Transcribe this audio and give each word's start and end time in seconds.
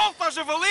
Solta, 0.00 0.30
javali! 0.30 0.66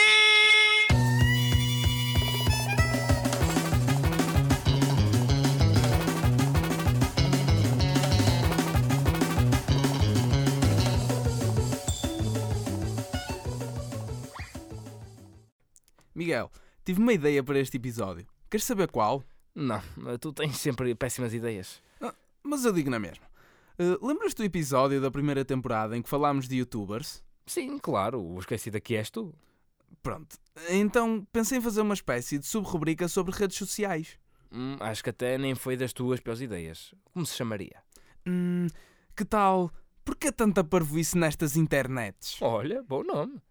Miguel, 16.16 16.52
tive 16.84 17.00
uma 17.00 17.14
ideia 17.14 17.43
para 17.43 17.59
este 17.59 17.77
episódio. 17.77 18.25
Queres 18.50 18.64
saber 18.64 18.89
qual? 18.89 19.23
Não, 19.54 19.80
tu 20.20 20.34
tens 20.34 20.57
sempre 20.57 20.96
péssimas 20.96 21.36
ideias. 21.36 21.80
Mas 22.41 22.66
eu 22.66 22.73
digo 22.73 22.89
na 22.89 22.98
mesma. 22.98 23.27
Uh, 23.77 24.07
Lembras-te 24.07 24.38
do 24.38 24.43
episódio 24.43 25.00
da 25.00 25.11
primeira 25.11 25.46
temporada 25.46 25.96
em 25.96 26.02
que 26.02 26.09
falámos 26.09 26.48
de 26.48 26.55
youtubers? 26.55 27.23
Sim, 27.50 27.79
claro, 27.79 28.21
o 28.21 28.39
esquecido 28.39 28.75
aqui 28.75 28.95
és 28.95 29.09
tu. 29.09 29.34
Pronto. 30.04 30.38
Então 30.70 31.28
pensei 31.32 31.57
em 31.57 31.61
fazer 31.61 31.82
uma 31.82 31.96
espécie 31.96 32.37
de 32.37 32.45
sub-rubrica 32.45 33.07
sobre 33.07 33.35
redes 33.35 33.57
sociais. 33.57 34.19
Hum, 34.51 34.77
acho 34.79 35.03
que 35.03 35.09
até 35.09 35.35
nem 35.35 35.55
foi 35.55 35.75
das 35.75 35.91
tuas 35.91 36.19
piores 36.19 36.41
ideias. 36.41 36.93
Como 37.11 37.25
se 37.25 37.35
chamaria? 37.35 37.81
Hum, 38.27 38.67
que 39.17 39.25
tal? 39.25 39.71
Por 40.05 40.15
que 40.15 40.31
tanta 40.31 40.63
parvoíce 40.63 41.17
nestas 41.17 41.55
internets? 41.55 42.39
Olha, 42.39 42.83
bom 42.83 43.03
nome. 43.03 43.41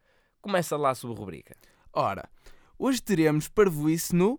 Começa 0.41 0.77
lá 0.77 0.91
a 0.91 0.95
sua 0.95 1.13
rubrica. 1.13 1.57
Ora, 1.93 2.31
hoje 2.79 3.03
teremos 3.03 3.49
parvoíce 3.49 4.15
no. 4.15 4.39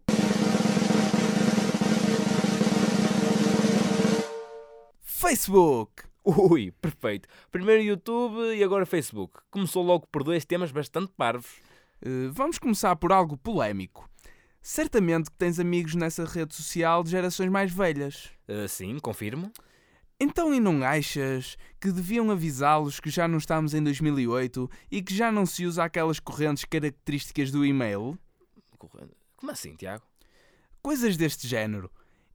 Facebook! 5.02 6.09
Ui, 6.38 6.72
perfeito. 6.80 7.28
Primeiro 7.52 7.82
YouTube 7.82 8.56
e 8.56 8.64
agora 8.64 8.86
Facebook. 8.86 9.40
Começou 9.50 9.84
logo 9.84 10.06
por 10.12 10.24
dois 10.24 10.46
temas 10.46 10.72
bastante 10.72 11.12
parvos. 11.18 11.50
Uh, 12.06 12.32
vamos 12.32 12.60
começar 12.60 12.96
por 12.96 13.12
algo 13.12 13.36
polémico. 13.36 14.08
Certamente 14.62 15.32
que 15.32 15.38
tens 15.38 15.60
amigos 15.60 15.96
nessa 15.96 16.26
rede 16.26 16.54
social 16.54 17.04
de 17.04 17.10
gerações 17.10 17.50
mais 17.50 17.72
velhas. 17.72 18.30
Uh, 18.48 18.68
sim, 18.68 19.00
confirmo. 19.00 19.52
Então, 20.20 20.54
e 20.54 20.60
não 20.60 20.84
achas 20.84 21.58
que 21.80 21.92
deviam 21.92 22.30
avisá-los 22.30 23.00
que 23.00 23.10
já 23.10 23.28
não 23.28 23.38
estamos 23.40 23.74
em 23.74 23.82
2008 23.82 24.70
e 24.92 25.02
que 25.02 25.16
já 25.16 25.32
não 25.32 25.46
se 25.46 25.66
usa 25.66 25.84
aquelas 25.84 26.20
correntes 26.20 26.66
características 26.66 27.50
do 27.52 27.66
e-mail? 27.66 28.20
Como 29.36 29.52
assim, 29.52 29.76
Tiago? 29.76 30.04
Coisas 30.82 31.18
deste 31.18 31.48
género. 31.48 31.90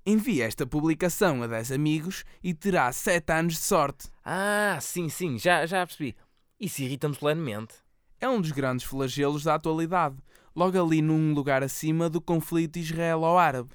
Envie 0.07 0.43
esta 0.43 0.67
publicação 0.67 1.43
a 1.43 1.47
10 1.47 1.73
amigos 1.73 2.25
e 2.43 2.53
terá 2.53 2.93
7 2.93 3.33
anos 3.33 3.55
de 3.55 3.61
sorte. 3.61 4.09
Ah, 4.23 4.77
sim, 4.79 5.09
sim, 5.09 5.39
já, 5.39 5.65
já 5.65 5.87
percebi. 5.87 6.15
Isso 6.61 6.83
irrita-me 6.83 7.15
solenemente. 7.15 7.77
É 8.21 8.29
um 8.29 8.39
dos 8.39 8.51
grandes 8.51 8.85
flagelos 8.85 9.45
da 9.45 9.55
atualidade, 9.55 10.17
logo 10.55 10.79
ali 10.79 11.01
num 11.01 11.33
lugar 11.33 11.63
acima 11.63 12.11
do 12.11 12.21
conflito 12.21 12.79
israelo-árabe. 12.79 13.71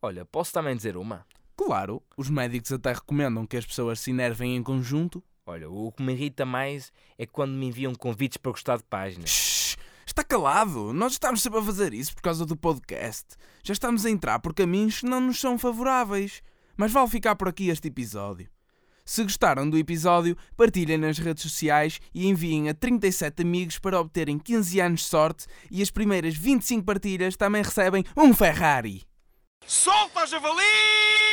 Olha, 0.00 0.24
posso 0.24 0.52
também 0.52 0.76
dizer 0.76 0.96
uma? 0.96 1.26
Claro, 1.56 2.00
os 2.16 2.30
médicos 2.30 2.70
até 2.70 2.92
recomendam 2.92 3.44
que 3.44 3.56
as 3.56 3.66
pessoas 3.66 3.98
se 3.98 4.12
enervem 4.12 4.54
em 4.54 4.62
conjunto. 4.62 5.20
Olha, 5.44 5.68
o 5.68 5.90
que 5.90 6.00
me 6.00 6.12
irrita 6.12 6.46
mais 6.46 6.92
é 7.18 7.26
quando 7.26 7.54
me 7.54 7.66
enviam 7.66 7.92
convites 7.92 8.36
para 8.36 8.52
gostar 8.52 8.76
de 8.76 8.84
páginas. 8.84 9.30
Shhh, 9.30 9.55
está 10.06 10.24
calado! 10.24 10.92
Nós 10.92 11.12
estamos 11.12 11.42
sempre 11.42 11.58
a 11.58 11.62
fazer 11.62 11.92
isso 11.92 12.14
por 12.14 12.22
causa 12.22 12.46
do 12.46 12.56
podcast. 12.56 13.26
Já 13.62 13.72
estamos 13.72 14.06
a 14.06 14.10
entrar 14.10 14.38
por 14.38 14.54
caminhos 14.54 15.00
que 15.00 15.06
não 15.06 15.20
nos 15.20 15.40
são 15.40 15.58
favoráveis. 15.58 16.42
Mas 16.76 16.92
vale 16.92 17.08
ficar 17.08 17.34
por 17.36 17.48
aqui 17.48 17.68
este 17.68 17.88
episódio. 17.88 18.48
Se 19.04 19.22
gostaram 19.22 19.70
do 19.70 19.78
episódio, 19.78 20.36
partilhem 20.56 20.98
nas 20.98 21.16
redes 21.18 21.42
sociais 21.42 22.00
e 22.12 22.26
enviem 22.26 22.68
a 22.68 22.74
37 22.74 23.42
amigos 23.42 23.78
para 23.78 24.00
obterem 24.00 24.38
15 24.38 24.80
anos 24.80 25.00
de 25.00 25.06
sorte 25.06 25.46
e 25.70 25.80
as 25.80 25.90
primeiras 25.90 26.34
25 26.34 26.84
partilhas 26.84 27.36
também 27.36 27.62
recebem 27.62 28.04
um 28.16 28.34
Ferrari. 28.34 29.04
Solta, 29.64 30.26
javali! 30.26 31.25